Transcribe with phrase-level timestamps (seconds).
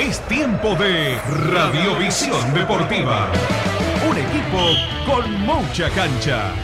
[0.00, 1.18] Es tiempo de
[1.52, 3.30] Radiovisión Deportiva.
[4.08, 4.70] Un equipo
[5.04, 6.54] con mucha cancha.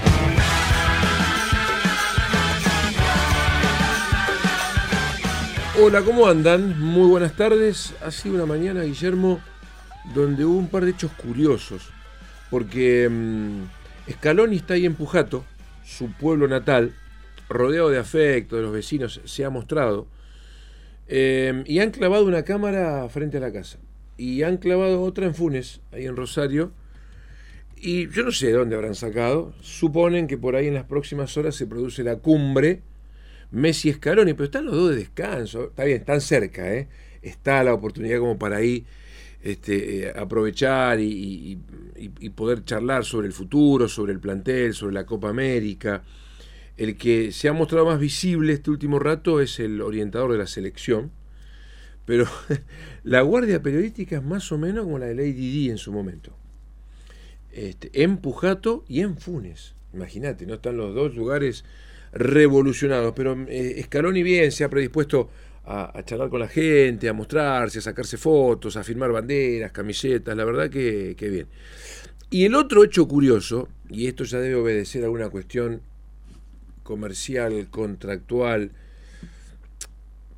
[5.79, 6.81] Hola, ¿cómo andan?
[6.81, 7.93] Muy buenas tardes.
[8.03, 9.43] Ha sido una mañana, Guillermo,
[10.15, 11.91] donde hubo un par de hechos curiosos.
[12.49, 15.45] Porque mm, Scaloni está ahí en Pujato,
[15.85, 16.95] su pueblo natal,
[17.51, 20.07] rodeado de afecto de los vecinos, se ha mostrado.
[21.09, 23.79] Eh, y han clavado una cámara frente a la casa.
[24.17, 26.73] Y han clavado otra en Funes, ahí en Rosario.
[27.77, 29.53] Y yo no sé de dónde habrán sacado.
[29.61, 32.81] Suponen que por ahí en las próximas horas se produce la cumbre
[33.51, 35.65] Messi Scaloni, pero están los dos de descanso.
[35.67, 36.89] Está bien, están cerca, ¿eh?
[37.23, 38.87] Está la oportunidad como para ahí
[39.43, 41.59] este, eh, aprovechar y
[42.35, 46.03] poder charlar sobre el futuro, sobre el plantel, sobre la Copa América.
[46.77, 50.47] El que se ha mostrado más visible este último rato es el orientador de la
[50.47, 51.11] selección.
[52.05, 52.27] Pero
[53.05, 56.37] la guardia periodística es más o menos como la de Lady D en su momento.
[57.53, 59.75] Este, en Pujato y en Funes.
[59.95, 61.65] Imagínate, no están los dos lugares
[62.13, 63.15] revolucionados.
[63.17, 65.31] Pero eh, Scaloni bien se ha predispuesto
[65.65, 70.37] a, charlar con la gente, a mostrarse, a sacarse fotos, a firmar banderas, camisetas.
[70.37, 71.47] La verdad que, que bien.
[72.31, 75.81] Y el otro hecho curioso, y esto ya debe obedecer a alguna cuestión
[76.87, 78.71] comercial, contractual,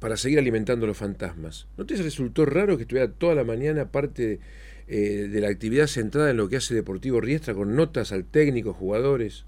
[0.00, 1.66] para seguir alimentando los fantasmas.
[1.76, 4.40] ¿No te resultó raro que estuviera toda la mañana parte
[4.88, 8.72] eh, de la actividad centrada en lo que hace Deportivo Riestra con notas al técnico,
[8.72, 9.44] jugadores?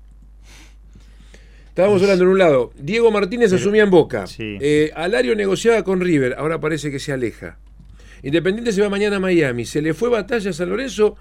[1.69, 4.59] Estábamos hablando en un lado, Diego Martínez asumía en Boca, sí.
[4.61, 7.59] Eh, Alario negociaba con River, ahora parece que se aleja.
[8.23, 11.17] Independiente se va mañana a Miami, se le fue batalla a San Lorenzo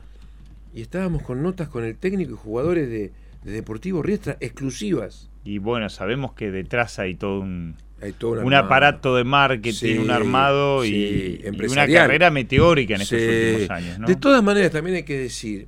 [0.73, 3.11] y estábamos con notas con el técnico y jugadores de,
[3.43, 5.29] de Deportivo Riestra exclusivas.
[5.43, 9.97] Y bueno, sabemos que detrás hay todo un, Hay todo un aparato de marketing, Sí,
[9.97, 10.89] un armado sí,
[11.43, 13.99] y, y una carrera meteórica en estos últimos años.
[13.99, 14.07] ¿no?
[14.07, 15.67] De todas maneras, también hay que decir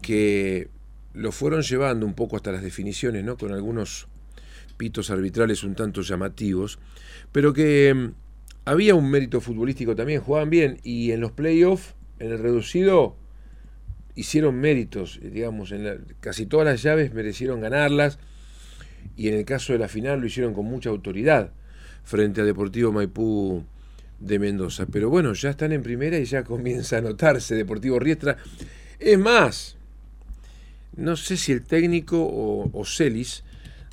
[0.00, 0.68] que
[1.14, 3.36] lo fueron llevando un poco hasta las definiciones, ¿no?
[3.36, 4.08] Con algunos
[4.76, 6.78] pitos arbitrales un tanto llamativos,
[7.32, 8.08] pero que mm,
[8.64, 13.16] había un mérito futbolístico también, jugaban bien y en los playoffs, en el reducido,
[14.14, 18.18] hicieron méritos, digamos, en la- casi todas las llaves merecieron ganarlas
[19.16, 21.50] y en el caso de la final lo hicieron con mucha autoridad
[22.04, 23.64] frente a Deportivo Maipú
[24.18, 24.86] de Mendoza.
[24.86, 28.36] Pero bueno, ya están en primera y ya comienza a notarse Deportivo Riestra.
[28.98, 29.76] Es más,
[30.96, 33.44] no sé si el técnico o, o Celis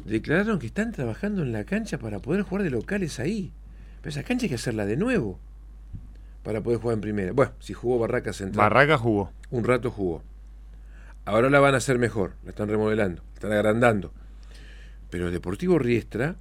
[0.05, 3.51] declararon que están trabajando en la cancha para poder jugar de locales ahí.
[4.01, 5.39] Pero esa cancha hay que hacerla de nuevo
[6.43, 7.31] para poder jugar en primera.
[7.33, 8.69] Bueno, si jugó Barraca Central.
[8.69, 9.31] Barraca jugó.
[9.51, 10.23] Un rato jugó.
[11.25, 14.13] Ahora la van a hacer mejor, la están remodelando, la están agrandando.
[15.09, 16.35] Pero el Deportivo Riestra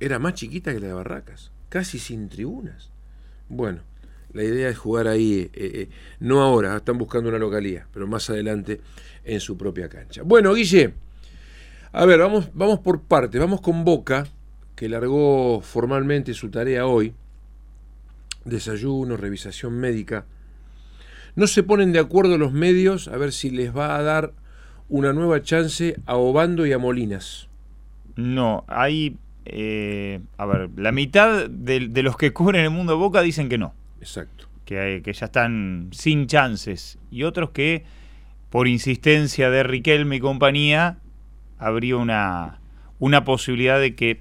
[0.00, 2.90] era más chiquita que la de Barracas, casi sin tribunas.
[3.48, 3.80] Bueno,
[4.32, 5.88] la idea es jugar ahí, eh, eh,
[6.20, 8.80] no ahora, están buscando una localía, pero más adelante
[9.24, 10.22] en su propia cancha.
[10.22, 10.94] Bueno, Guille,
[11.92, 14.26] a ver, vamos, vamos por partes, vamos con Boca,
[14.74, 17.14] que largó formalmente su tarea hoy,
[18.44, 20.24] desayuno, revisación médica.
[21.36, 24.32] No se ponen de acuerdo los medios a ver si les va a dar
[24.88, 27.48] una nueva chance a Obando y a Molinas.
[28.16, 29.16] No, hay.
[29.44, 33.58] eh, a ver, la mitad de, de los que cubren el mundo Boca dicen que
[33.58, 33.74] no.
[34.00, 34.46] Exacto.
[34.64, 36.98] Que, que ya están sin chances.
[37.10, 37.84] Y otros que,
[38.50, 40.98] por insistencia de Riquelme y compañía,
[41.58, 42.60] habría una,
[42.98, 44.20] una posibilidad de que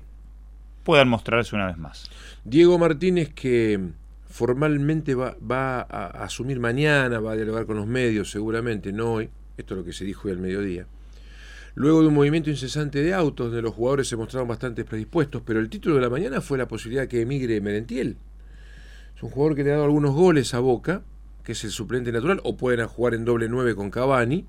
[0.83, 2.09] puedan mostrarse una vez más.
[2.43, 3.79] Diego Martínez que
[4.27, 9.13] formalmente va, va a, a asumir mañana, va a dialogar con los medios seguramente, no
[9.13, 10.87] hoy, esto es lo que se dijo hoy al mediodía.
[11.73, 15.59] Luego de un movimiento incesante de autos, donde los jugadores se mostraron bastante predispuestos, pero
[15.59, 18.17] el título de la mañana fue la posibilidad que emigre Merentiel.
[19.15, 21.03] Es un jugador que le ha dado algunos goles a Boca,
[21.43, 24.45] que es el suplente natural, o pueden jugar en doble nueve con Cavani,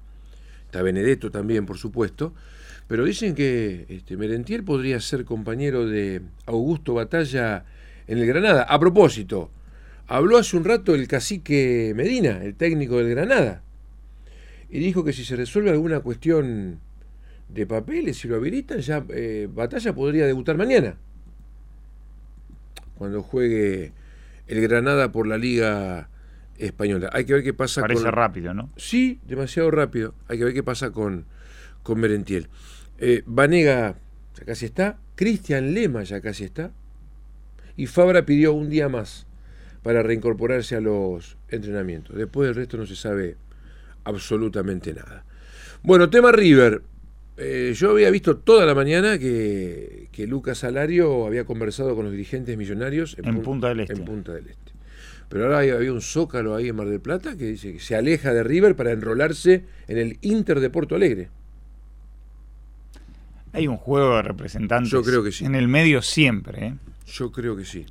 [0.65, 2.35] está Benedetto también, por supuesto,
[2.89, 7.65] pero dicen que este, Merentiel podría ser compañero de Augusto Batalla
[8.09, 8.65] en el Granada.
[8.65, 9.51] A propósito,
[10.09, 13.63] habló hace un rato el cacique Medina, el técnico del Granada,
[14.69, 16.81] y dijo que si se resuelve alguna cuestión
[17.53, 20.97] de papeles, si lo habilitan, ya eh, Batalla podría debutar mañana,
[22.97, 23.93] cuando juegue
[24.47, 26.09] el Granada por la Liga
[26.59, 27.11] Española.
[27.13, 28.13] Hay que ver qué pasa Parece con...
[28.13, 28.71] rápido, ¿no?
[28.77, 30.15] Sí, demasiado rápido.
[30.29, 31.27] Hay que ver qué pasa con,
[31.83, 32.49] con Merentiel.
[32.99, 33.97] Eh, Vanega
[34.39, 34.99] ya casi está.
[35.15, 36.73] Cristian Lema ya casi está.
[37.77, 39.27] Y Fabra pidió un día más
[39.83, 42.17] para reincorporarse a los entrenamientos.
[42.17, 43.37] Después del resto no se sabe
[44.05, 45.25] absolutamente nada.
[45.83, 46.83] Bueno, tema River.
[47.39, 52.13] Eh, yo había visto toda la mañana que, que Lucas Salario había conversado con los
[52.13, 53.95] dirigentes millonarios En Pun- Punta del Este.
[53.95, 54.73] En Punta del Este.
[55.31, 58.35] Pero ahora había un zócalo ahí en Mar del Plata que dice que se aleja
[58.35, 61.31] de River para enrolarse en el Inter de Porto Alegre.
[63.55, 65.45] Hay un juego de representantes Yo creo que sí.
[65.45, 66.67] en el medio siempre.
[66.67, 66.75] ¿eh?
[67.07, 67.87] Yo creo que sí.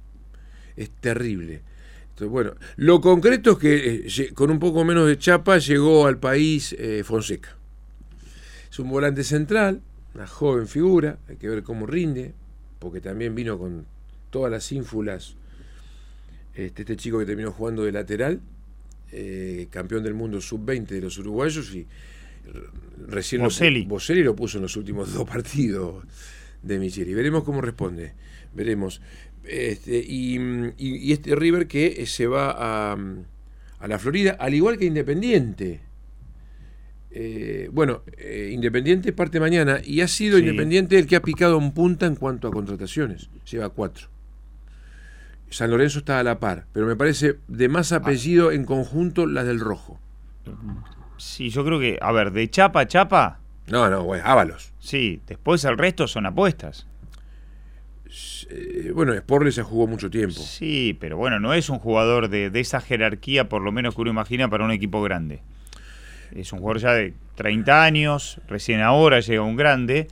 [0.75, 1.61] Es terrible.
[2.09, 6.19] Entonces, bueno, lo concreto es que eh, con un poco menos de chapa llegó al
[6.19, 7.57] país eh, Fonseca.
[8.71, 9.81] Es un volante central,
[10.15, 12.33] una joven figura, hay que ver cómo rinde,
[12.79, 13.85] porque también vino con
[14.29, 15.35] todas las ínfulas
[16.55, 18.39] este, este chico que terminó jugando de lateral,
[19.11, 21.85] eh, campeón del mundo sub-20 de los uruguayos y
[23.07, 23.41] recién
[23.85, 24.23] Boselli.
[24.23, 26.03] Lo, lo puso en los últimos dos partidos
[26.63, 27.13] de Micheli.
[27.13, 28.13] Veremos cómo responde,
[28.53, 29.01] veremos.
[29.43, 30.37] Este, y,
[30.77, 32.97] y- y este River que eh, se va a,
[33.79, 35.81] a la Florida, al igual que Independiente.
[37.13, 40.45] Eh, bueno, eh, Independiente parte mañana y ha sido Sí.
[40.45, 43.29] Independiente el que ha picado en punta en cuanto a contrataciones.
[43.49, 44.07] Lleva cuatro.
[45.49, 49.45] San Lorenzo está a la par, pero me parece de más apellido en conjunto las
[49.45, 49.99] del rojo.
[51.17, 54.71] Sí, yo creo que, a ver, de chapa a chapa, No, no, bueno, Ábalos.
[54.79, 55.19] sí.
[55.27, 56.87] Después el resto son apuestas.
[58.49, 60.39] Eh, bueno, Sporles ya jugó mucho tiempo.
[60.41, 64.01] Sí, pero bueno, no es un jugador de, de esa jerarquía, por lo menos que
[64.01, 65.41] uno imagina, para un equipo grande.
[66.35, 70.07] Es un jugador ya de 30 años, recién ahora llega un grande.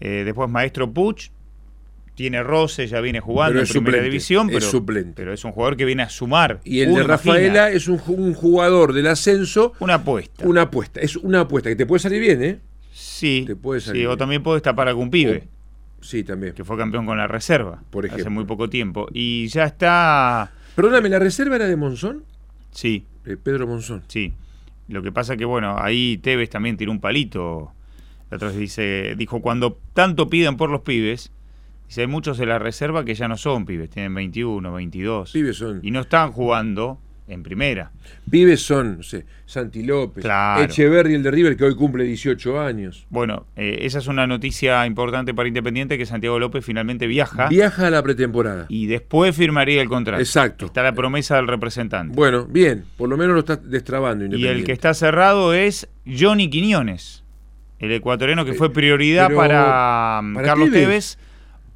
[0.00, 1.28] Eh, después Maestro Puch,
[2.14, 5.12] tiene roce, ya viene jugando en es primera división, es pero, suplente.
[5.16, 6.60] pero es un jugador que viene a sumar.
[6.62, 10.46] Y el de Rafaela imagina, es un, ju- un jugador del ascenso, una apuesta.
[10.46, 11.00] una apuesta.
[11.00, 12.58] Es una apuesta que te puede salir bien, ¿eh?
[12.92, 14.18] sí, te puede sí, salir o bien.
[14.18, 15.48] también puede tapar algún pibe.
[16.00, 16.52] Sí, también.
[16.54, 18.30] que fue campeón con la reserva Por hace ejemplo.
[18.32, 19.08] muy poco tiempo.
[19.12, 20.52] Y ya está.
[20.76, 22.24] Perdóname, ¿la reserva era de Monzón?
[22.70, 24.04] Sí, De Pedro Monzón.
[24.06, 24.34] sí.
[24.88, 27.72] Lo que pasa que, bueno, ahí Tevez también tiró un palito.
[28.30, 31.32] La otra vez dice, dijo, cuando tanto piden por los pibes,
[31.88, 35.32] dice, hay muchos de la reserva que ya no son pibes, tienen 21, 22.
[35.32, 35.80] Pibes son.
[35.82, 37.90] Y no están jugando en primera.
[38.30, 40.62] Pibes son, no sé, Santi López, Claro.
[40.62, 43.06] Echeverry, el de River, que hoy cumple 18 años.
[43.08, 47.86] Bueno, eh, esa es una noticia importante para Independiente, que Santiago López finalmente viaja Viaja
[47.86, 48.66] a la pretemporada.
[48.68, 50.20] y después firmaría el contrato.
[50.20, 50.66] Exacto.
[50.66, 52.14] Está la promesa del representante.
[52.14, 54.60] Bueno, bien, por lo menos lo está destrabando Y Independiente.
[54.60, 57.24] el que está cerrado es Johnny Quiñones,
[57.78, 61.18] el ecuatoriano que fue prioridad pero para, para Carlos Tevez.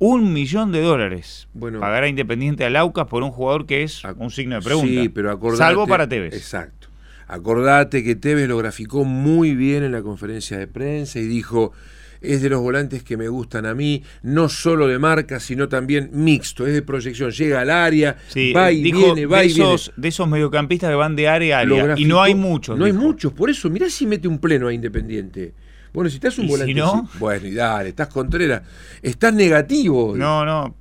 [0.00, 1.80] Un millón de dólares Bueno.
[1.80, 4.88] pagará Independiente al Aucas por un jugador que es un signo de pregunta.
[5.02, 5.58] Sí, pero acordate.
[5.58, 6.34] Salvo para Tevez.
[6.34, 6.88] Exacto.
[7.26, 11.72] Acordate que Tevez lo graficó muy bien en la conferencia de prensa y dijo.
[12.20, 16.10] Es de los volantes que me gustan a mí, no solo de marca, sino también
[16.12, 17.30] mixto, es de proyección.
[17.30, 19.74] Llega al área, Sí, va y dijo viene, va de, y viene.
[19.74, 21.94] esos, de esos mediocampistas que van de área a área.
[21.96, 22.76] Y no hay muchos.
[22.76, 25.54] No hay muchos, por eso, mirá si mete un pleno a Independiente.
[25.92, 26.72] Bueno, necesitas un ¿Y volante.
[26.72, 27.08] si no?
[27.18, 28.62] Bueno, y dale, estás Contreras.
[29.02, 30.14] Estás negativo.
[30.16, 30.74] No, no.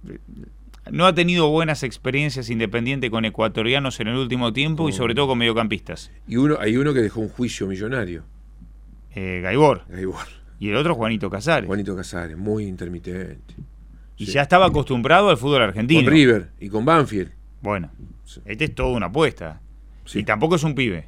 [0.91, 5.27] No ha tenido buenas experiencias Independiente con ecuatorianos en el último tiempo y sobre todo
[5.27, 6.11] con mediocampistas.
[6.27, 8.23] Y uno, hay uno que dejó un juicio millonario.
[9.13, 9.83] Eh, Gaibor.
[9.89, 10.25] Gaibor.
[10.59, 11.67] Y el otro Juanito Casares.
[11.67, 13.55] Juanito Casares, muy intermitente.
[14.17, 14.31] y sí.
[14.31, 16.03] ya estaba acostumbrado al fútbol argentino.
[16.03, 17.31] Con River y con Banfield.
[17.61, 17.91] Bueno,
[18.23, 18.41] Sí.
[18.45, 19.59] este es toda una apuesta.
[20.05, 20.19] Sí.
[20.19, 21.07] Y tampoco es un pibe.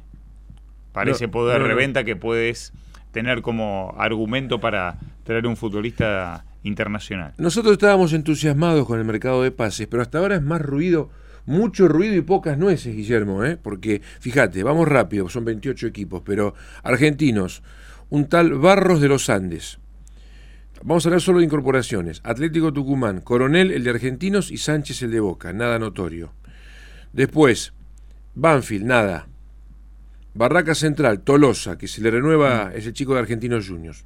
[0.92, 1.66] Parece No, poder no.
[1.68, 2.72] reventa que puedes
[3.12, 7.34] tener como argumento para traer un futbolista internacional.
[7.38, 11.10] Nosotros estábamos entusiasmados con el mercado de pases, pero hasta ahora es más ruido,
[11.46, 13.56] mucho ruido y pocas nueces, Guillermo, ¿eh?
[13.56, 17.62] porque fíjate, vamos rápido, son 28 equipos, pero argentinos,
[18.08, 19.78] un tal Barros de los Andes.
[20.82, 22.22] Vamos a hablar solo de incorporaciones.
[22.24, 26.32] Atlético Tucumán, Coronel el de Argentinos y Sánchez el de Boca, nada notorio.
[27.12, 27.74] Después,
[28.34, 29.29] Banfield, nada.
[30.34, 34.04] Barraca Central, Tolosa, que se le renueva, es el chico de Argentinos Juniors.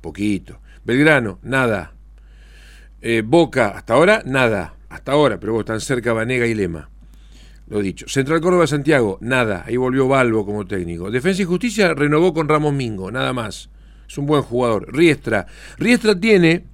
[0.00, 0.60] Poquito.
[0.84, 1.94] Belgrano, nada.
[3.00, 4.74] Eh, Boca, hasta ahora, nada.
[4.88, 6.88] Hasta ahora, pero vos están cerca Vanega y Lema.
[7.68, 8.06] Lo dicho.
[8.08, 9.64] Central Córdoba Santiago, nada.
[9.66, 11.10] Ahí volvió Balbo como técnico.
[11.10, 13.70] Defensa y Justicia renovó con Ramos Mingo, nada más.
[14.08, 14.94] Es un buen jugador.
[14.94, 15.46] Riestra.
[15.76, 16.64] Riestra tiene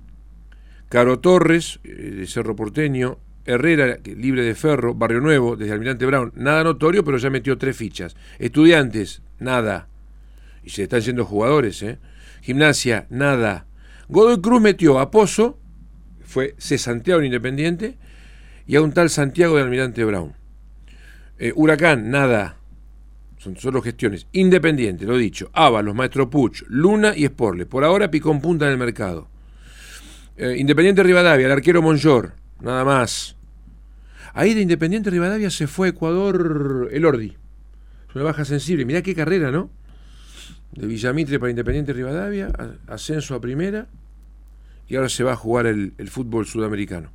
[0.90, 6.32] Caro Torres, eh, de Cerro Porteño, Herrera, libre de Ferro, Barrio Nuevo, desde Almirante Brown.
[6.34, 8.16] Nada notorio, pero ya metió tres fichas.
[8.38, 9.88] Estudiantes, nada.
[10.62, 11.98] Y se están yendo jugadores, ¿eh?
[12.42, 13.66] Gimnasia, nada.
[14.08, 15.58] Godoy Cruz metió a Pozo,
[16.24, 17.96] fue cesanteado en Independiente,
[18.66, 20.34] y a un tal Santiago de Almirante Brown.
[21.38, 22.56] Eh, Huracán, nada.
[23.38, 24.28] Son solo gestiones.
[24.30, 25.50] Independiente, lo dicho.
[25.52, 27.66] Ábalos, Maestro Puch, Luna y Sporle.
[27.66, 29.28] Por ahora picón punta en el mercado.
[30.36, 32.34] Eh, Independiente Rivadavia, el arquero Monjor.
[32.62, 33.36] Nada más.
[34.34, 37.36] Ahí de Independiente Rivadavia se fue a Ecuador el Ordi.
[38.08, 38.84] Es una baja sensible.
[38.84, 39.70] Mirá qué carrera, ¿no?
[40.72, 42.50] De Villamitre para Independiente Rivadavia,
[42.86, 43.88] ascenso a primera.
[44.88, 47.10] Y ahora se va a jugar el, el fútbol sudamericano.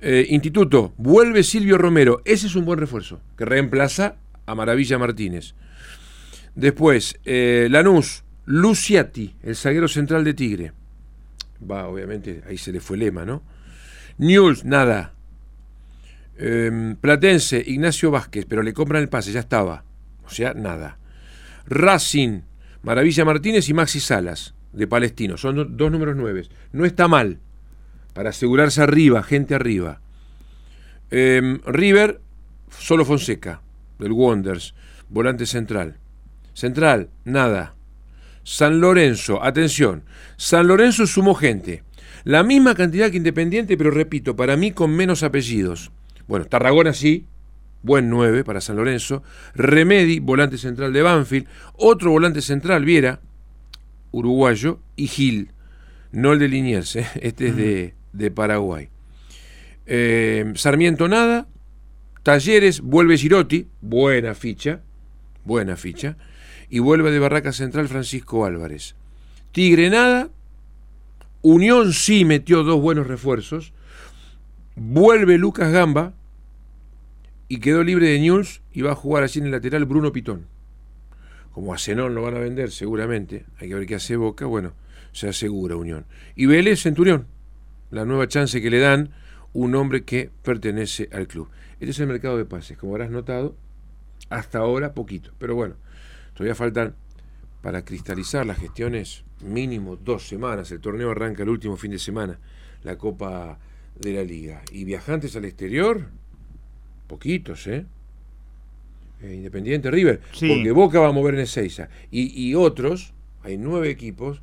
[0.00, 2.22] Eh, Instituto, vuelve Silvio Romero.
[2.24, 5.54] Ese es un buen refuerzo, que reemplaza a Maravilla Martínez.
[6.54, 10.72] Después, eh, Lanús, Luciati, el zaguero central de Tigre.
[11.68, 13.42] Va, obviamente, ahí se le fue lema, ¿no?
[14.18, 15.12] News, nada.
[16.38, 19.84] Em, Platense, Ignacio Vázquez, pero le compran el pase, ya estaba.
[20.24, 20.98] O sea, nada.
[21.66, 22.40] Racing,
[22.82, 25.36] Maravilla Martínez y Maxi Salas, de Palestino.
[25.36, 26.46] Son do- dos números nueve.
[26.72, 27.38] No está mal.
[28.12, 30.00] Para asegurarse arriba, gente arriba.
[31.10, 32.20] Em, River,
[32.70, 33.60] solo Fonseca,
[33.98, 34.74] del Wonders,
[35.08, 35.96] volante central.
[36.54, 37.74] Central, nada.
[38.42, 40.04] San Lorenzo, atención.
[40.36, 41.82] San Lorenzo sumó gente.
[42.26, 45.92] La misma cantidad que Independiente, pero repito, para mí con menos apellidos.
[46.26, 47.24] Bueno, Tarragona sí,
[47.82, 49.22] buen 9 para San Lorenzo.
[49.54, 51.46] Remedi, volante central de Banfield.
[51.74, 53.20] Otro volante central, Viera,
[54.10, 54.80] uruguayo.
[54.96, 55.52] Y Gil,
[56.10, 57.06] no el de Liniers, ¿eh?
[57.20, 58.88] este es de, de Paraguay.
[59.86, 61.46] Eh, Sarmiento nada.
[62.24, 64.80] Talleres, vuelve Girotti, buena ficha,
[65.44, 66.16] buena ficha.
[66.68, 68.96] Y vuelve de Barraca Central Francisco Álvarez.
[69.52, 70.28] Tigre nada.
[71.42, 73.72] Unión sí metió dos buenos refuerzos.
[74.74, 76.14] Vuelve Lucas Gamba
[77.48, 80.46] y quedó libre de News y va a jugar allí en el lateral Bruno Pitón.
[81.52, 84.74] Como a Zenón lo van a vender seguramente, hay que ver qué hace Boca, bueno,
[85.12, 86.04] se asegura Unión.
[86.34, 87.26] Y Vélez Centurión,
[87.90, 89.10] la nueva chance que le dan
[89.52, 91.48] un hombre que pertenece al club.
[91.80, 93.56] Este es el mercado de pases, como habrás notado,
[94.28, 95.76] hasta ahora poquito, pero bueno,
[96.34, 96.94] todavía faltan
[97.62, 102.38] para cristalizar las gestiones mínimo dos semanas, el torneo arranca el último fin de semana,
[102.82, 103.58] la Copa
[104.00, 104.62] de la Liga.
[104.72, 106.06] Y viajantes al exterior,
[107.06, 107.84] poquitos, ¿eh?
[109.22, 110.48] Eh, Independiente River, Sí.
[110.48, 111.88] porque Boca va a mover en Ezeiza.
[112.10, 114.42] Y, y otros, hay nueve equipos,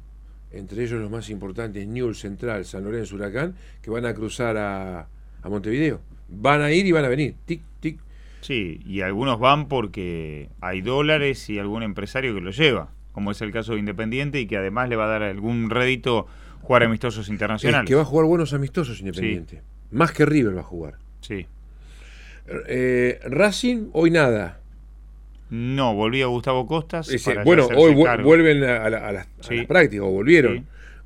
[0.52, 5.08] entre ellos los más importantes, Newell Central, San Lorenzo, Huracán, que van a cruzar a,
[5.42, 6.02] a Montevideo.
[6.30, 7.36] Van a ir y van a venir.
[7.46, 8.00] Tic, tic.
[8.42, 13.42] Sí, y algunos van porque hay dólares y algún empresario que lo lleva, como es
[13.42, 16.28] el caso de Independiente y que además le va a dar algún rédito
[16.62, 17.88] jugar amistosos Es internacionales.
[17.88, 19.62] que va a jugar buenos amistosos Independiente.
[19.92, 20.96] Más que River va a jugar.
[21.22, 21.46] Sí.
[22.68, 24.60] Eh, Racing, hoy nada.
[25.50, 27.10] No, volvía Gustavo Costas.
[27.10, 28.24] Ese- para ya bueno, hoy vu- cargo.
[28.26, 29.56] vuelven a, la- a las, a Sí.
[29.58, 30.58] las prácticas, o volvieron.
[30.58, 30.64] Sí.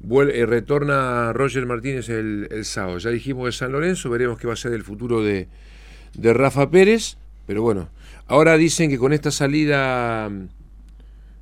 [0.08, 2.98] Vuel- eh, retorna Roger Martínez el, el sábado.
[3.00, 5.48] Ya dijimos de San Lorenzo, veremos qué va a ser el futuro de,
[6.14, 7.18] de Rafa Pérez.
[7.46, 7.90] Pero bueno,
[8.28, 10.30] ahora dicen que con esta salida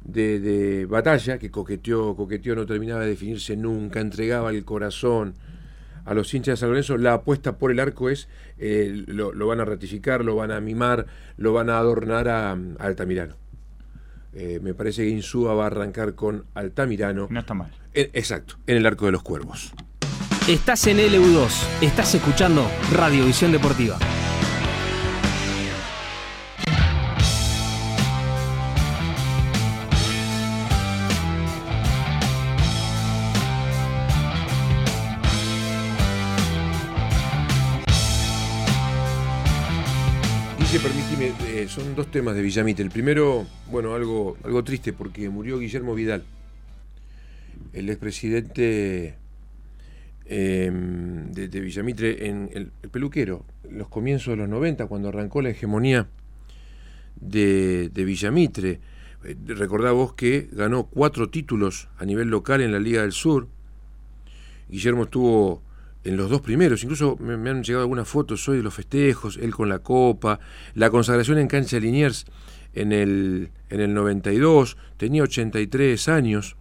[0.06, 5.34] de, de batalla, que coqueteó, coqueteó, no terminaba de definirse nunca, entregaba el corazón
[6.06, 9.48] a los hinchas de San Lorenzo, la apuesta por el arco es, eh, lo, lo
[9.48, 11.08] van a ratificar, lo van a mimar,
[11.38, 13.36] lo van a adornar a, a Altamirano.
[14.34, 17.28] Eh, me parece que Insúa va a arrancar con Altamirano.
[17.32, 17.72] No está mal.
[17.94, 19.74] En- exacto, en el arco de los cuervos.
[20.48, 21.50] Estás en LU2,
[21.82, 23.98] estás escuchando Radiovisión Deportiva.
[41.48, 42.82] Eh, son dos temas de Villamite.
[42.82, 46.24] El primero, bueno, algo, algo triste porque murió Guillermo Vidal,
[47.74, 49.16] el expresidente
[50.26, 55.42] eh, de, Villamitre, en el, el peluquero, en los comienzos de los 90, cuando arrancó
[55.42, 56.08] la hegemonía
[57.16, 58.80] de, de Villamitre.
[59.24, 63.48] Eh, recordá vos que ganó cuatro títulos a nivel local en la Liga del Sur.
[64.70, 65.62] Guillermo estuvo
[66.06, 69.52] en los dos primeros, incluso me, han llegado algunas fotos hoy de los festejos, él
[69.54, 70.40] con la copa,
[70.76, 72.26] la consagración en cancha Liniers
[72.76, 76.58] en el, en el 92, tenía 83 años,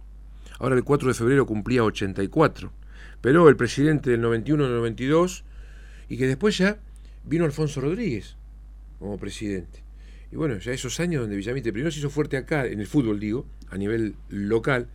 [0.57, 2.71] ahora el 4 de febrero cumplía 84,
[3.21, 5.43] pero el presidente del 91 del 92,
[6.09, 6.79] y que después ya
[7.23, 8.35] vino Alfonso Rodríguez
[8.97, 9.83] como presidente.
[10.31, 13.19] Y bueno, ya esos años donde Villamite primero se hizo fuerte acá, en el fútbol
[13.19, 14.87] digo, a nivel local,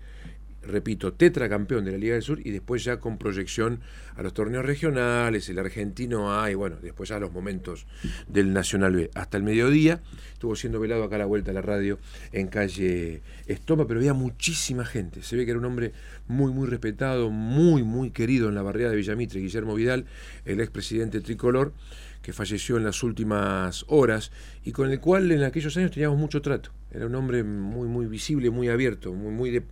[0.63, 3.81] repito, tetracampeón de la Liga del Sur y después ya con proyección
[4.15, 7.87] a los torneos regionales, el argentino A y bueno, después ya a los momentos
[8.29, 9.11] del Nacional B.
[9.15, 10.03] Hasta el mediodía
[10.33, 11.99] estuvo siendo velado acá a la vuelta a la radio
[12.33, 15.23] en calle Estoma, pero había muchísima gente.
[15.23, 15.93] Se ve que era un hombre
[16.27, 20.07] muy, muy respetado, muy, muy querido en la barriada de Villamitre, Guillermo Vidal,
[20.45, 21.73] el expresidente tricolor,
[22.23, 24.31] que falleció en las últimas horas
[24.65, 26.71] y con el cual en aquellos años teníamos mucho trato.
[26.91, 29.63] Era un hombre muy, muy visible, muy abierto, muy, muy de,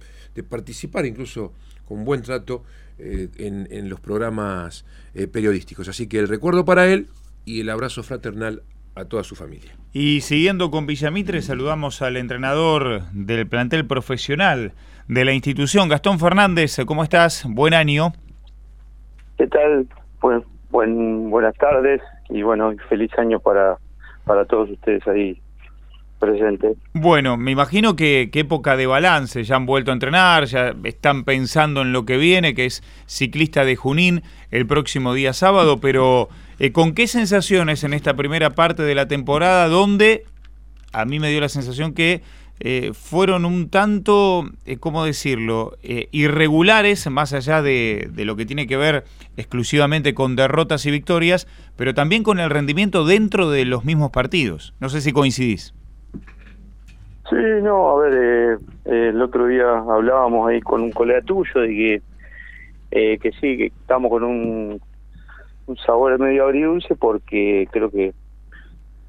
[0.49, 1.53] participar incluso
[1.85, 2.65] con buen trato
[2.99, 5.89] eh, en, los programas eh, periodísticos.
[5.89, 7.09] Así que el recuerdo para él
[7.45, 8.63] y el abrazo fraternal
[8.95, 9.73] a toda su familia.
[9.93, 14.73] Y siguiendo con Villamitre, saludamos al entrenador del plantel profesional
[15.07, 16.77] de la institución, Gastón Fernández.
[16.87, 17.45] ¿Cómo estás?
[17.49, 18.13] Buen año.
[19.39, 19.87] ¿Qué tal?
[20.21, 23.79] Pues buen, buenas tardes y bueno, feliz año para,
[24.25, 25.41] para todos ustedes ahí
[26.19, 26.77] presentes.
[26.93, 31.25] Bueno, me imagino que, qué época de balance, ya han vuelto a entrenar, ya están
[31.25, 36.29] pensando en lo que viene, que es ciclista de Junín el próximo día sábado, pero
[36.59, 40.25] eh, ¿con qué sensaciones en esta primera parte de la temporada donde
[40.93, 42.23] a mí me dio la sensación que
[42.61, 45.77] eh, fueron un tanto, eh, ¿cómo decirlo?,
[46.11, 49.05] irregulares, más allá de, lo que tiene que ver
[49.37, 51.47] exclusivamente con derrotas y victorias,
[51.77, 54.75] pero también con el rendimiento dentro de los mismos partidos.
[54.81, 55.75] No sé si coincidís.
[57.29, 62.03] Sí, no, a ver, el otro día hablábamos ahí con un colega tuyo de
[62.91, 64.81] que, que sí, que estamos con un,
[65.67, 68.15] un sabor medio agridulce porque creo que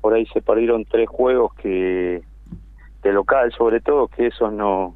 [0.01, 2.21] por ahí se perdieron tres juegos que
[3.01, 4.95] de local sobre todo, que eso nos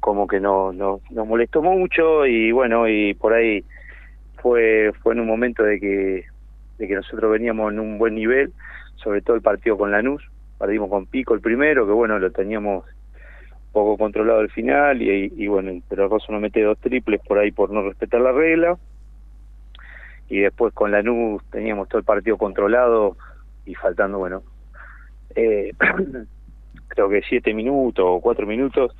[0.00, 3.64] como que no, no, nos molestó mucho y bueno, y por ahí
[4.38, 6.24] fue fue en un momento de que
[6.78, 8.52] de que nosotros veníamos en un buen nivel,
[8.96, 10.31] sobre todo el partido con Lanús,
[10.62, 12.84] perdimos con Pico el primero, que bueno, lo teníamos
[13.72, 17.70] poco controlado al final y, bueno, pero Rosso nos mete dos triples por ahí por
[17.70, 18.78] no respetar la regla
[20.28, 23.16] y después con Lanús teníamos todo el partido controlado
[23.66, 24.44] y faltando, bueno,
[25.34, 25.72] eh,
[26.86, 28.94] creo que siete minutos o cuatro minutos,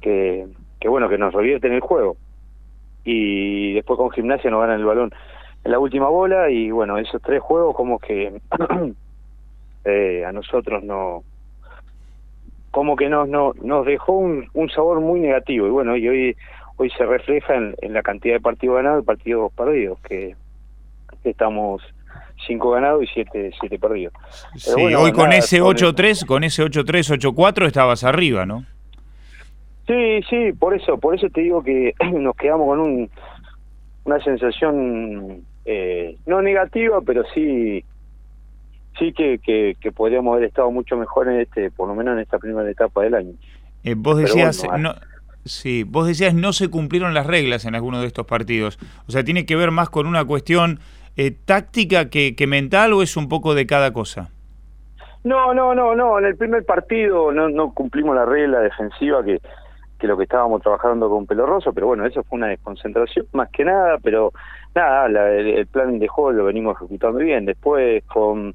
[0.00, 0.48] que,
[0.80, 2.16] que bueno, que nos revierten el juego.
[3.04, 5.12] Y después con gimnasia nos ganan el balón
[5.62, 8.40] en la última bola y bueno, esos tres juegos como que
[9.84, 11.22] eh, a nosotros no
[12.70, 16.36] como que nos, no, nos dejó un, un sabor muy negativo y bueno, y hoy
[16.76, 20.36] hoy se refleja en, en la cantidad de partidos ganados y partidos perdidos que,
[21.22, 21.82] que estamos
[22.46, 24.12] cinco ganados y siete, siete perdidos.
[24.56, 28.64] sí, hoy con ese 8-3, con ese 8-3, 8-4 estabas arriba, ¿no?
[29.86, 33.10] Sí, sí, por eso, por eso te digo que nos quedamos con un,
[34.04, 37.84] una sensación eh, no negativa, pero sí
[38.98, 42.38] sí que, que, podríamos haber estado mucho mejor en este, por lo menos en esta
[42.38, 43.32] primera etapa del año.
[43.84, 44.94] Eh, vos decías, no,
[45.44, 48.78] sí, vos decías no se cumplieron las reglas en alguno de estos partidos.
[49.06, 50.80] O sea, tiene que ver más con una cuestión
[51.16, 54.30] eh, táctica que, que, mental o es un poco de cada cosa?
[55.24, 56.18] No, no, no, no.
[56.18, 59.40] En el primer partido no, no cumplimos la regla defensiva que,
[59.98, 63.64] que lo que estábamos trabajando con Pelorroso, pero bueno, eso fue una desconcentración más que
[63.64, 64.32] nada, pero
[64.74, 67.46] nada, el, plan de juego lo venimos ejecutando bien.
[67.46, 68.54] Después con,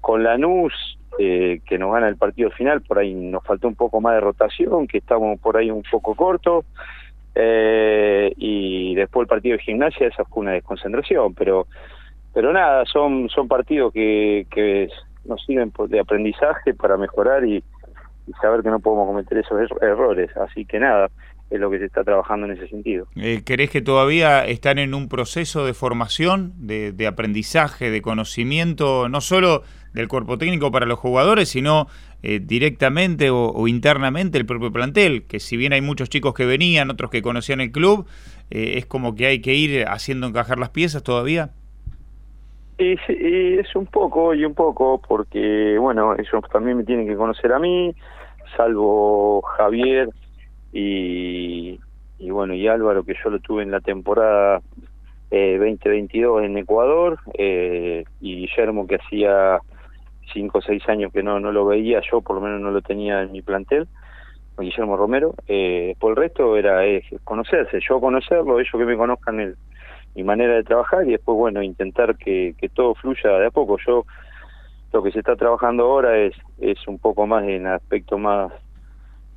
[0.00, 4.00] con Lanús, eh, que nos gana el partido final, por ahí nos faltó un poco
[4.00, 6.64] más de rotación, que estamos por ahí un poco cortos.
[7.34, 11.66] Eh, y después el partido de gimnasia, esa fue una desconcentración, pero
[12.32, 14.88] pero nada, son, son partidos que, que
[15.24, 17.62] nos sirven de aprendizaje para mejorar y,
[18.40, 20.30] saber que no podemos cometer esos er-, errores.
[20.36, 21.10] Así que nada,
[21.50, 23.06] es lo que se está trabajando en ese sentido.
[23.16, 29.08] Eh, ¿Querés que todavía están en un proceso de formación, de, de, aprendizaje, de conocimiento,
[29.08, 31.88] no solo del cuerpo técnico para los jugadores, sino
[32.22, 35.26] eh, directamente o, internamente el propio plantel?
[35.26, 38.06] Que si bien hay muchos chicos que venían, otros que conocían el club,
[38.50, 41.50] eh, es como que hay que ir haciendo encajar las piezas todavía.
[42.78, 42.96] Y,
[43.58, 47.58] es un poco y un poco porque, bueno, ellos también me tienen que conocer a
[47.58, 47.94] mí,
[48.56, 50.08] salvo Javier
[50.72, 51.78] y,
[52.18, 54.60] y bueno, y Álvaro, que yo lo tuve en la temporada
[55.30, 59.58] eh, 2022 en Ecuador, eh, y Guillermo, que hacía
[60.32, 62.82] cinco o seis años que no, no lo veía, yo por lo menos no lo
[62.82, 63.88] tenía en mi plantel,
[64.58, 65.34] Guillermo Romero.
[65.48, 66.82] Eh, por el resto era
[67.24, 69.56] conocerse, yo conocerlo, ellos que me conozcan el
[70.14, 73.76] mi manera de trabajar y después, bueno, intentar que, que todo fluya de a poco.
[73.86, 74.04] Yo,
[74.92, 78.52] lo que se está trabajando ahora es, es un poco más en aspecto más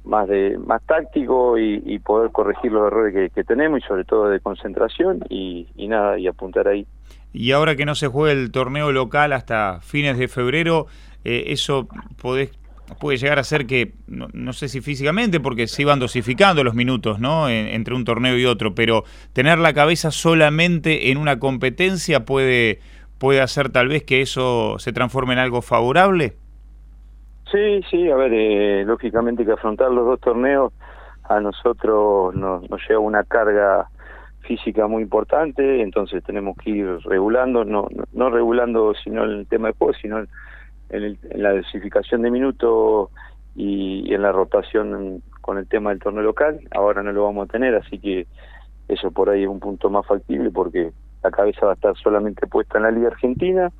[0.03, 4.39] más de más táctico y, poder corregir los errores que, tenemos y sobre todo de
[4.39, 6.85] concentración y, nada y apuntar ahí
[7.31, 10.87] y ahora que no se juega el torneo local hasta fines de febrero
[11.23, 11.87] eh, eso
[12.21, 12.51] podés
[12.99, 17.19] puede llegar a ser que, no, sé si físicamente, porque se iban dosificando los minutos,
[17.19, 17.49] ¿no?
[17.49, 22.79] entre un torneo y otro, pero tener la cabeza solamente en una competencia puede,
[23.17, 26.35] puede hacer tal vez que eso se transforme en algo favorable.
[27.53, 30.73] Sí, sí, a ver, eh, lógicamente que afrontar los dos torneos
[31.25, 33.89] a nosotros nos, nos lleva una carga
[34.39, 39.67] física muy importante, entonces tenemos que ir regulando, no, no, regulando sino en el tema
[39.67, 40.25] de juego, sino
[40.89, 43.09] en, la dosificación de minutos
[43.55, 46.59] y, en la rotación con el tema del torneo local.
[46.71, 48.25] Ahora no lo vamos a tener, así que
[48.87, 50.91] eso por ahí es un punto más factible porque
[51.23, 53.71] la cabeza va a estar solamente puesta en la Liga Argentina.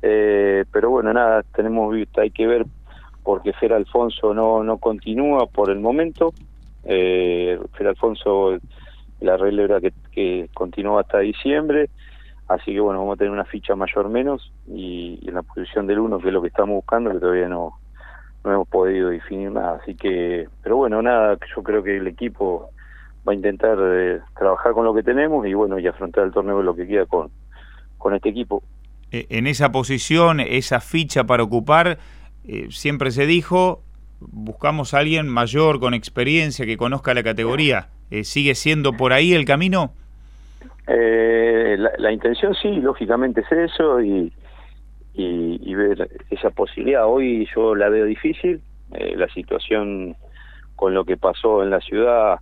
[0.00, 2.64] Eh, pero bueno, nada, tenemos hay que ver
[3.22, 6.32] porque Fer Alfonso no, no continúa por el momento.
[6.84, 8.58] Eh, Fer Alfonso,
[9.20, 11.88] la regla era que, que continúa hasta diciembre,
[12.48, 16.00] así que bueno, vamos a tener una ficha mayor menos y, en la posición del
[16.00, 17.78] uno, que es lo que estamos buscando, que todavía no,
[18.44, 19.78] no hemos podido definir nada.
[19.80, 22.70] Así que, pero bueno, nada, yo creo que el equipo
[23.26, 26.62] va a intentar eh, trabajar con lo que tenemos y bueno, y afrontar el torneo
[26.62, 27.30] lo que queda con,
[27.98, 28.62] con este equipo.
[29.12, 31.98] E, en esa posición, esa ficha para ocupar,
[32.46, 33.82] eh, siempre se dijo,
[34.20, 37.88] buscamos a alguien mayor, con experiencia, que conozca la categoría.
[38.10, 39.92] Eh, ¿Sigue siendo por ahí el camino?
[40.86, 44.32] Eh, la, intención sí, lógicamente es eso y,
[45.14, 47.06] y, ver esa posibilidad.
[47.06, 50.16] Hoy yo la veo difícil, la situación
[50.76, 52.38] con lo que pasó en la ciudad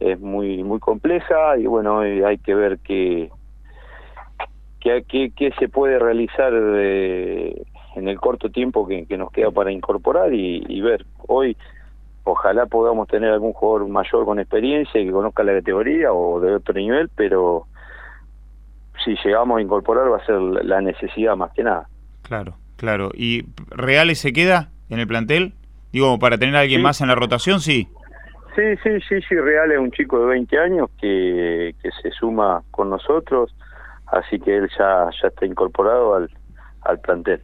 [0.00, 3.30] es muy muy compleja y bueno, hay que ver qué,
[4.80, 7.62] qué, qué, se puede realizar de
[7.98, 11.04] en el corto tiempo que, nos queda para incorporar y, ver.
[11.26, 11.56] Hoy
[12.24, 16.54] ojalá podamos tener algún jugador mayor con experiencia y que conozca la categoría o de
[16.54, 17.66] otro nivel, pero
[19.04, 21.88] si llegamos a incorporar va a ser la necesidad más que nada.
[22.22, 23.10] Claro, claro.
[23.14, 25.54] ¿Y Reales se queda en el plantel?
[25.92, 27.88] Digo, para tener a alguien más en la rotación, sí.
[28.54, 32.62] Sí, sí, sí, sí, Real es un chico de 20 años que, que se suma
[32.72, 33.54] con nosotros,
[34.06, 36.28] así que él ya, ya está incorporado al,
[36.82, 37.40] al plantel.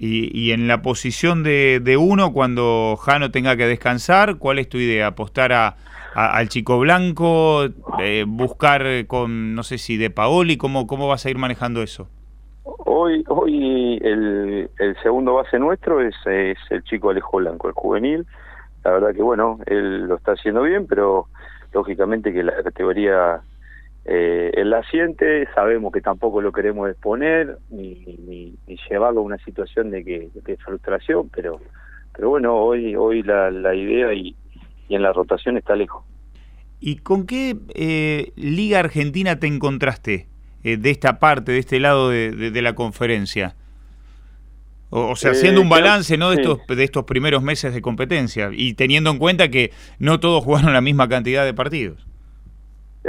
[0.00, 4.78] Y, en la posición de, de, uno, cuando Jano tenga que descansar, ¿cuál es tu
[4.78, 5.08] idea?
[5.08, 5.76] ¿Apostar a,
[6.14, 7.64] al chico blanco?
[7.98, 10.56] Eh, ¿Buscar con, no sé si de Paoli?
[10.56, 12.08] ¿Cómo, cómo vas a ir manejando eso?
[12.64, 18.26] Hoy hoy el, el segundo base nuestro es, es el chico Alejo Blanco, el juvenil.
[18.84, 21.26] La verdad que bueno, él lo está haciendo bien, pero
[21.72, 23.40] lógicamente que la categoría
[24.10, 28.56] eh, él la siente, sabemos que tampoco lo queremos exponer ni,
[28.88, 31.60] llevarlo a una situación de que de frustración, pero
[32.14, 34.34] pero bueno, hoy hoy la, la idea y,
[34.88, 36.06] en la rotación está lejos.
[36.80, 40.26] ¿Y con qué eh, liga argentina te encontraste
[40.64, 43.56] eh, de esta parte, de este lado de, la conferencia?
[44.88, 46.30] O, sea, haciendo un balance ¿no?
[46.30, 50.42] de, estos, de estos primeros meses de competencia y teniendo en cuenta que no todos
[50.44, 52.07] jugaron la misma cantidad de partidos.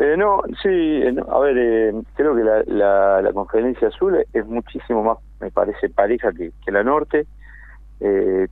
[0.02, 5.04] Eh, no, sí, eh, a ver, eh, creo que la, la, conferencia azul es muchísimo
[5.04, 7.26] más, me parece, pareja que, la norte.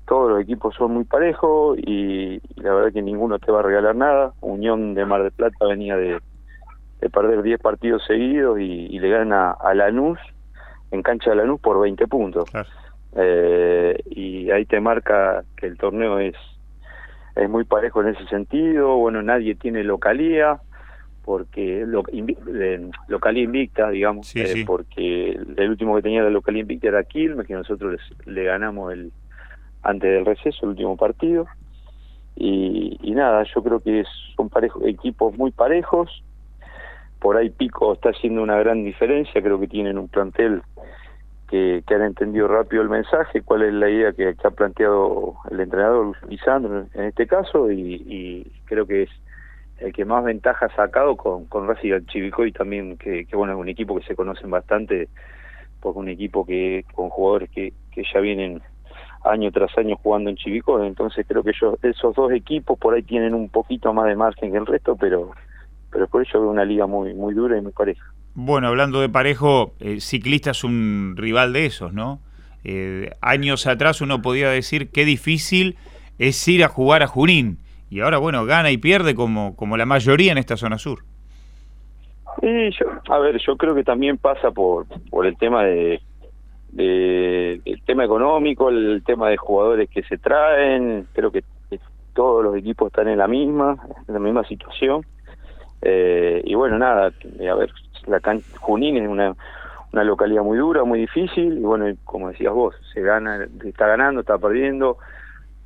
[0.05, 3.95] todos los equipos son muy parejos y, la verdad que ninguno te va a regalar
[3.95, 4.33] nada.
[4.41, 6.19] Unión de Mar del Plata venía de,
[7.13, 10.19] perder 10 partidos seguidos y, le gana a Lanús
[10.91, 12.49] en cancha de Lanús por 20 puntos.
[14.09, 16.35] y ahí te marca que el torneo es
[17.37, 18.97] es muy parejo en ese sentido.
[18.97, 20.59] Bueno, nadie tiene localía
[21.27, 22.03] porque lo,
[23.09, 27.53] localía invicta, digamos, eh, porque el último que tenía la localía invicta era Quilmes, que
[27.53, 29.11] nosotros le ganamos el
[29.83, 31.45] antes del receso, el último partido.
[32.37, 34.05] Y, nada, yo creo que
[34.37, 36.23] son parejos, equipos muy parejos.
[37.19, 40.61] Por ahí Pico está haciendo una gran diferencia, creo que tienen un plantel
[41.49, 46.15] que, han entendido rápido el mensaje, cuál es la idea que, ha planteado el entrenador
[46.29, 49.09] Lisandro en este caso, y, y creo que es
[49.79, 53.59] el que más ventaja ha sacado con, con Racing Chivicoy también, que, que, bueno, es
[53.59, 55.07] un equipo que se conocen bastante,
[55.79, 58.61] porque un equipo que con jugadores que, que ya vienen
[59.23, 63.03] año tras año jugando en Chivicoy, entonces creo que ellos, esos dos equipos por ahí
[63.03, 65.31] tienen un poquito más de margen que el resto, pero
[65.89, 68.03] pero por eso veo una liga muy muy dura y muy pareja.
[68.35, 72.19] Bueno, hablando de parejo, eh, Ciclista es un rival de esos, ¿no?
[72.63, 75.77] Eh, años atrás uno podía decir qué difícil
[76.19, 77.59] es ir a jugar a Junín
[77.89, 80.99] y ahora, bueno, gana y pierde como, como la mayoría en esta zona sur.
[82.41, 86.01] Y yo, a ver, yo creo que también pasa por, por el tema de,
[86.71, 91.43] de, el tema económico, el tema de jugadores que se traen, creo que,
[92.13, 95.05] todos los equipos están en la misma, en la misma situación.
[95.83, 97.71] Eh, y bueno, nada, a ver,
[98.07, 98.19] la
[98.59, 99.35] Junín es una,
[99.93, 104.21] una localidad muy dura, muy difícil, y bueno, como decías vos, se gana, está ganando,
[104.21, 104.97] está perdiendo,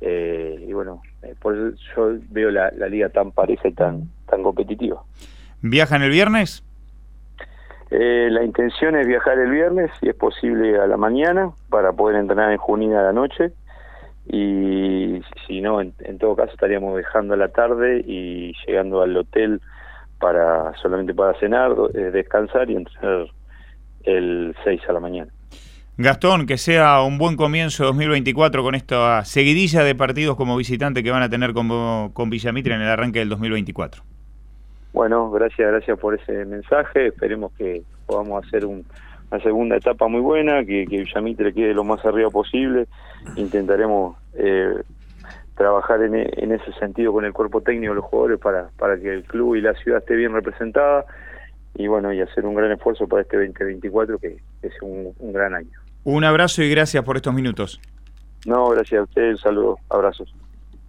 [0.02, 1.00] eh, y bueno,
[1.40, 5.02] por eso yo veo la, liga tan pareja y tan, tan competitiva.
[5.60, 6.64] ¿Viajan el viernes?
[7.90, 12.16] Eh, la intención es viajar el viernes, si es posible a la mañana, para poder
[12.16, 13.52] entrenar en Junín a la noche.
[14.26, 19.60] Y si no, en, todo caso estaríamos dejando a la tarde y llegando al hotel
[20.18, 23.26] para solamente para cenar, eh, descansar y entrenar
[24.04, 25.30] el 6 a la mañana.
[25.98, 31.10] Gastón, que sea un buen comienzo 2024 con esta seguidilla de partidos como visitante que
[31.10, 34.02] van a tener con, con Villamitre en el arranque del 2024.
[34.94, 37.08] Bueno, gracias, gracias por ese mensaje.
[37.08, 42.02] Esperemos que podamos hacer una segunda etapa muy buena, que, que Villamitre quede lo más
[42.06, 42.86] arriba posible.
[43.36, 44.74] Intentaremos eh,
[45.56, 49.24] trabajar en, en, ese sentido con el cuerpo técnico de los jugadores para, que el
[49.24, 51.04] club y la ciudad esté bien representada
[51.74, 55.54] y bueno, y hacer un gran esfuerzo para este 2024 que, es un, un gran
[55.54, 55.81] año.
[56.04, 57.80] Un abrazo y gracias por estos minutos.
[58.44, 60.34] No, gracias a ustedes, saludos, abrazos.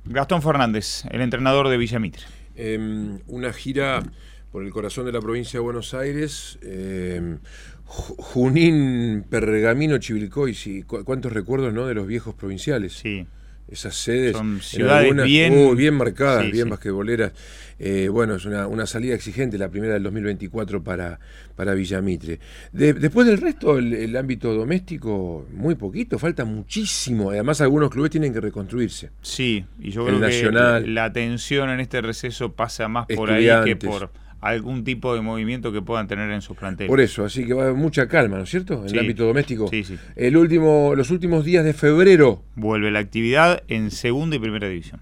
[0.05, 2.23] Gastón Fernández, el entrenador de Villamitre.
[2.55, 4.03] Eh, una gira
[4.51, 6.59] por el corazón de la provincia de Buenos Aires.
[6.61, 7.37] Eh,
[7.85, 11.85] Junín, Pergamino, Chivilcoy, sí, cuántos recuerdos ¿no?
[11.85, 12.93] de los viejos provinciales.
[12.93, 13.27] Sí
[13.67, 14.33] esas sedes.
[14.33, 17.33] Son ciudades bien, bien marcadas, bien basquetboleras.
[17.79, 21.19] Eh, bueno, es una, una, salida exigente, la primera del 2024 para,
[21.55, 22.39] para Villamitre.
[22.71, 27.31] después del resto, el, ámbito doméstico, muy poquito, falta muchísimo.
[27.31, 29.09] Además, algunos clubes tienen que reconstruirse.
[29.21, 33.75] Sí, y yo creo que la atención en este receso pasa más por ahí que
[33.75, 34.11] por
[34.43, 36.89] algún tipo de movimiento que puedan tener en sus planteles.
[36.89, 38.83] Por eso, así que va a haber mucha calma, ¿no es cierto?
[38.85, 39.69] En el ámbito doméstico.
[39.69, 39.97] Sí, sí.
[40.15, 42.43] El último, los últimos días de febrero.
[42.55, 45.01] Vuelve la actividad en segunda y primera división.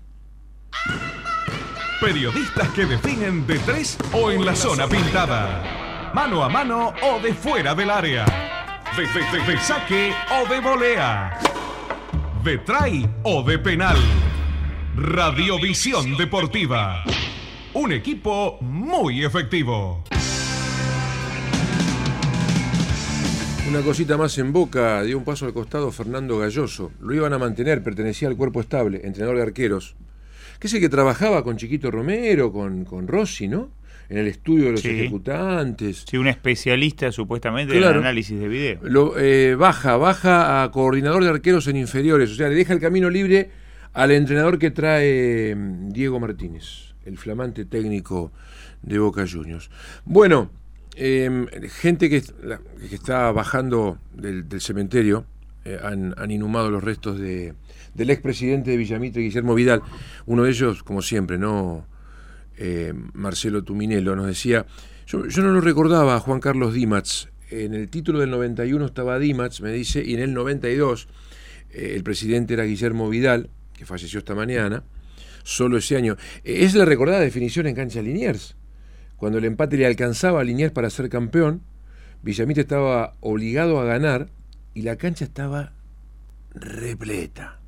[1.99, 6.11] Periodistas que definen de tres o en la zona pintada.
[6.13, 8.25] Mano a mano o de fuera del área.
[8.95, 11.39] De, de, de saque o de volea.
[12.43, 13.97] De try o de penal.
[14.95, 17.03] Radiovisión Deportiva.
[17.73, 20.03] Un equipo muy efectivo.
[23.69, 26.91] Una cosita más en boca, dio un paso al costado Fernando Galloso.
[26.99, 29.95] Lo iban a mantener, pertenecía al cuerpo estable, entrenador de arqueros.
[30.59, 33.71] Que es el que trabajaba con Chiquito Romero, con, con Rossi, ¿no?
[34.09, 36.03] En el estudio de los ejecutantes.
[36.09, 38.79] Sí, un especialista supuestamente en el análisis de video.
[38.83, 42.31] Lo, eh, baja, baja a coordinador de arqueros en inferiores.
[42.31, 43.49] O sea, le deja el camino libre
[43.93, 48.31] al entrenador que trae mm, Diego Martínez el flamante técnico
[48.81, 49.69] de Boca Juniors.
[50.05, 50.51] Bueno,
[50.95, 52.23] em, gente que,
[52.91, 55.25] está bajando del, cementerio,
[55.65, 57.53] eh, han, inhumado los restos de,
[57.93, 59.81] del expresidente de Villamitre, Guillermo Vidal.
[60.25, 61.85] Uno de ellos, como siempre, ¿no?
[62.57, 64.65] Eh, Marcelo Tuminelo nos decía,
[65.07, 69.59] yo, no lo recordaba a Juan Carlos Dimatz, en el título del 91 estaba Dimatz,
[69.61, 71.07] me dice, y en el 92
[71.71, 74.83] eh, el presidente era Guillermo Vidal, que falleció esta mañana,
[75.43, 76.17] solo ese año.
[76.43, 78.55] Es la recordada definición en cancha Liniers.
[79.17, 81.61] Cuando el empate le alcanzaba a Liniers para ser campeón,
[82.23, 84.29] Villamite estaba obligado a ganar
[84.73, 85.73] y la cancha estaba
[86.53, 87.59] repleta.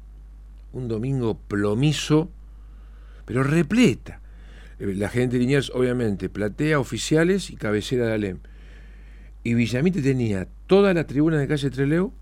[0.71, 2.31] Un domingo plomizo,
[3.25, 4.21] pero repleta.
[4.79, 8.39] Eh, la gente de Liniers, obviamente, platea oficiales y cabecera de Alem.
[9.43, 12.13] Y Villamite tenía toda la tribuna de calle Treleu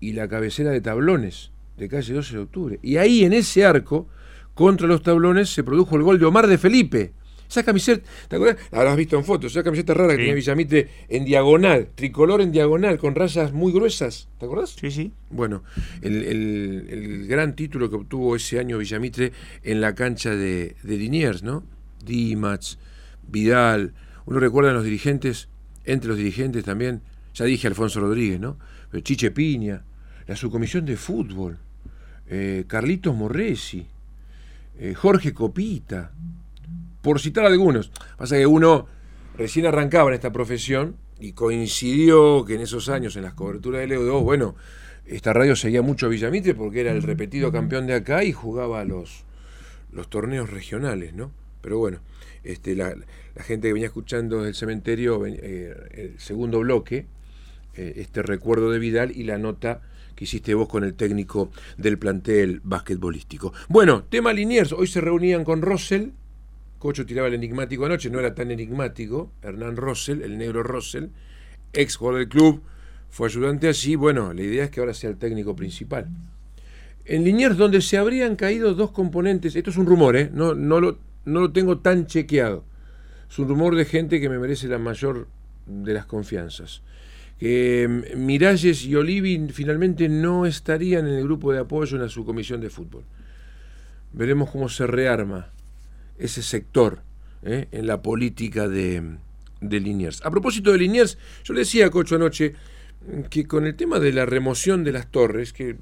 [0.00, 2.78] y la cabecera de tablones de calle 12 de octubre.
[2.82, 4.08] Y ahí en ese arco,
[4.54, 7.12] contra los tablones, se produjo el gol de Omar de Felipe.
[7.48, 8.64] Esa camiseta, ¿te acuerdas?
[8.72, 12.50] Ahora has visto en fotos, esa camiseta rara que tenía Villamitre en diagonal, tricolor en
[12.50, 14.74] diagonal, con rayas muy gruesas, ¿te acuerdas?
[14.80, 15.12] Sí, sí.
[15.30, 15.62] Bueno,
[16.02, 19.32] el, gran título que obtuvo ese año Villamitre
[19.62, 21.62] en la cancha de, de Liniers, ¿no?
[22.04, 22.78] Dimatz,
[23.28, 23.94] Vidal,
[24.26, 25.48] uno recuerda a los dirigentes,
[25.84, 27.02] entre los dirigentes también,
[27.34, 28.58] ya dije Alfonso Rodríguez, ¿no?
[28.90, 29.84] Pero Chiche Piña,
[30.26, 31.58] la subcomisión de fútbol,
[32.26, 33.86] eh, Carlitos Morresi,
[34.78, 36.12] eh, Jorge Copita,
[37.02, 37.90] por citar algunos.
[38.16, 38.86] Pasa que uno
[39.36, 43.88] recién arrancaba en esta profesión y coincidió que en esos años, en las coberturas de
[43.88, 44.54] Leo 2, bueno,
[45.06, 48.84] esta radio seguía mucho a Villamitre porque era el repetido campeón de acá y jugaba
[48.84, 49.24] los,
[49.92, 51.30] los torneos regionales, ¿no?
[51.60, 51.98] Pero bueno,
[52.42, 52.94] este, la,
[53.36, 57.06] gente que venía escuchando del cementerio, eh, el segundo bloque,
[57.74, 59.82] este recuerdo de Vidal y la nota
[60.14, 63.52] que hiciste vos con el técnico del plantel basquetbolístico.
[63.68, 66.10] Bueno, tema Liniers, hoy se reunían con Russell,
[66.78, 71.06] Cocho tiraba el enigmático anoche, no era tan enigmático, Hernán Russell, el negro Russell,
[71.72, 72.62] ex jugador del club,
[73.08, 76.08] fue ayudante así, bueno, la idea es que ahora sea el técnico principal.
[77.06, 80.30] En Liniers, donde se habrían caído dos componentes, esto es un rumor, ¿eh?
[80.32, 82.64] no, no, lo, no lo tengo tan chequeado,
[83.30, 85.28] es un rumor de gente que me merece la mayor
[85.66, 86.82] de las confianzas
[87.38, 92.08] que mm, Miralles y Olivi finalmente no estarían en el grupo de apoyo en la
[92.08, 93.04] subcomisión de fútbol.
[94.12, 95.50] Veremos cómo se rearma
[96.18, 97.02] ese sector
[97.42, 97.68] ¿eh?
[97.72, 99.16] en la política de,
[99.60, 100.24] de Liniers.
[100.24, 102.54] A propósito de Liniers, yo le decía a Cocho anoche
[103.30, 105.76] que con el tema de la remoción de las torres, que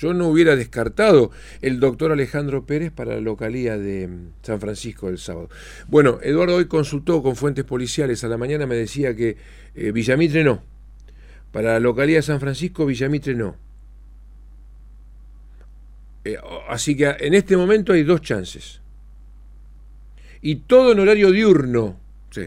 [0.00, 5.10] yo no hubiera descartado el doctor Alejandro Pérez para la localía de mm, San Francisco
[5.10, 5.50] el sábado.
[5.88, 8.24] Bueno, Eduardo hoy consultó con fuentes policiales.
[8.24, 9.36] A la mañana me decía que
[9.74, 10.62] eh, Villamitre no.
[11.52, 13.56] Para la localidad de San Francisco, Villamitre no.
[16.24, 16.38] Eh,
[16.70, 18.80] así que en este momento hay dos chances.
[20.40, 22.00] Y todo en horario diurno.
[22.30, 22.46] Sí.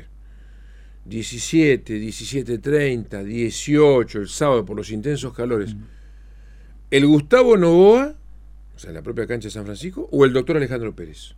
[1.06, 5.76] 17, 17.30, 18, el sábado por los intensos calores.
[6.94, 8.14] ¿El Gustavo Novoa,
[8.76, 11.34] o sea, en la propia cancha de San Francisco, o el doctor Alejandro Pérez?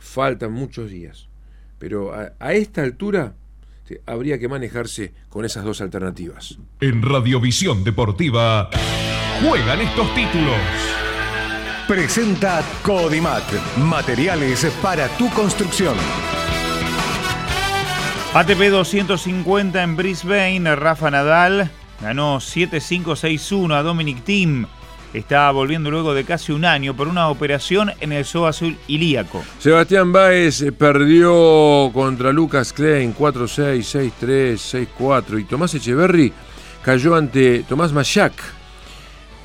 [0.00, 1.28] Faltan muchos días.
[1.78, 3.36] Pero a, a esta altura
[3.84, 6.58] sí, habría que manejarse con esas dos alternativas.
[6.80, 8.70] En Radiovisión Deportiva
[9.40, 10.56] juegan estos títulos.
[11.86, 13.44] Presenta Codimat,
[13.78, 15.94] materiales para tu construcción.
[18.34, 21.70] ATP 250 en Brisbane, Rafa Nadal
[22.00, 24.66] ganó 7-5-6-1 a Dominic Thiem.
[25.12, 29.42] Está volviendo luego de casi un año por una operación en el azul ilíaco.
[29.58, 36.32] Sebastián Báez eh, perdió contra Lucas Klein 4-6, 6-3, 6-4 y Tomás Echeverry
[36.82, 38.32] cayó ante Tomás Machac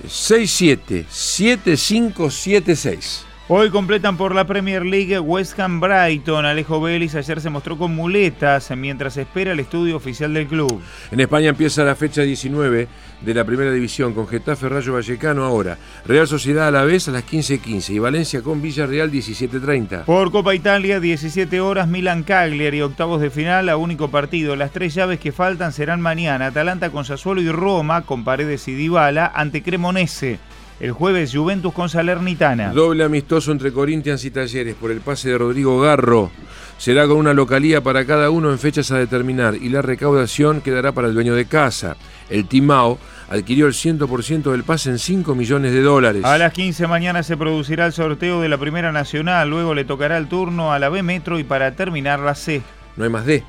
[0.07, 3.30] 6-7, 7-5, 7-6.
[3.53, 6.45] Hoy completan por la Premier League West Ham Brighton.
[6.45, 10.81] Alejo Vélez ayer se mostró con muletas mientras espera el estudio oficial del club.
[11.11, 12.87] En España empieza la fecha 19
[13.19, 15.77] de la primera división con Getafe Rayo Vallecano ahora.
[16.05, 20.05] Real Sociedad a la vez a las 15.15 y Valencia con Villarreal 17.30.
[20.05, 24.55] Por Copa Italia, 17 horas, Milan Cagliari, octavos de final, a único partido.
[24.55, 26.45] Las tres llaves que faltan serán mañana.
[26.45, 30.39] Atalanta con Sassuolo y Roma con Paredes y Dybala ante Cremonese.
[30.81, 32.73] El jueves Juventus con Salernitana.
[32.73, 36.31] Doble amistoso entre Corinthians y Talleres por el pase de Rodrigo Garro.
[36.79, 40.91] Será con una localía para cada uno en fechas a determinar y la recaudación quedará
[40.91, 41.97] para el dueño de casa.
[42.31, 42.97] El Timao
[43.29, 46.25] adquirió el 100% del pase en 5 millones de dólares.
[46.25, 50.17] A las 15 mañana se producirá el sorteo de la Primera Nacional, luego le tocará
[50.17, 52.63] el turno a la B Metro y para terminar la C.
[52.95, 53.43] No hay más D.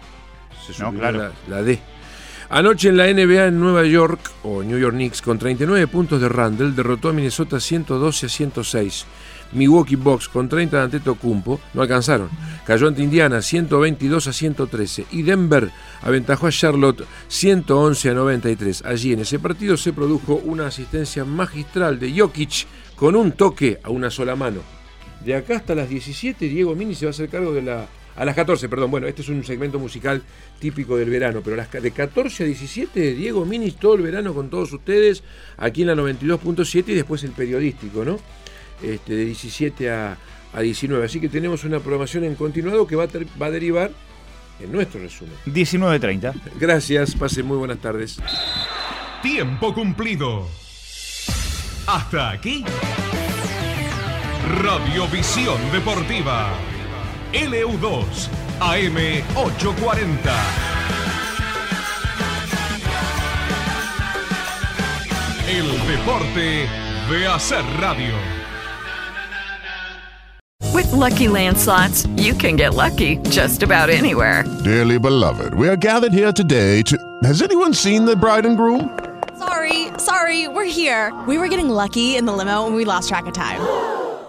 [0.67, 1.17] Se no, claro.
[1.19, 1.81] La, la D.
[2.55, 6.29] Anoche en la NBA en Nueva York, o New York Knicks, con 39 puntos de
[6.29, 9.07] Randall, derrotó a Minnesota 112 a 106.
[9.53, 12.29] Milwaukee Bucks con 30 de Antetokounmpo no alcanzaron.
[12.67, 15.71] Cayó ante Indiana 122 a 113 y Denver
[16.03, 18.85] aventajó a Charlotte 111 a 93.
[18.85, 23.89] Allí en ese partido se produjo una asistencia magistral de Jokic con un toque a
[23.89, 24.61] una sola mano.
[25.25, 28.25] De acá hasta las 17 Diego Mini se va a hacer cargo de la a
[28.25, 30.23] las 14, perdón, bueno, este es un segmento musical
[30.59, 34.51] típico del verano, pero las, de 14 a 17, Diego Minis todo el verano con
[34.51, 35.23] todos ustedes,
[35.57, 38.19] aquí en la 92.7 y después el periodístico, ¿no?
[38.83, 40.19] Este, de 17 a,
[40.53, 41.05] a 19.
[41.05, 43.91] Así que tenemos una programación en continuado que va a, ter, va a derivar
[44.61, 45.35] en nuestro resumen.
[45.47, 46.35] 19.30.
[46.59, 48.19] Gracias, pasen muy buenas tardes.
[49.23, 50.49] Tiempo cumplido.
[51.87, 52.65] Hasta aquí.
[54.61, 56.53] Radiovisión Deportiva.
[57.33, 58.29] LU2
[58.61, 60.03] AM 840.
[65.49, 66.69] El deporte
[67.09, 68.15] de hacer radio.
[70.75, 74.45] With lucky landslots, you can get lucky just about anywhere.
[74.63, 76.99] Dearly beloved, we are gathered here today to.
[77.25, 78.99] Has anyone seen the bride and groom?
[79.39, 81.13] Sorry, sorry, we're here.
[81.27, 84.02] We were getting lucky in the limo and we lost track of time.